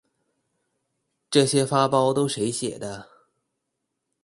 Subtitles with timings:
[1.29, 3.07] 這些發包都誰寫的